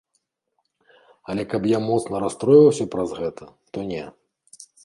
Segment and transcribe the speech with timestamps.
[1.33, 3.43] Але каб я моцна расстройваўся праз гэта,
[3.75, 4.03] то не.